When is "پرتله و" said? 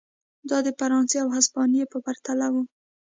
2.05-2.55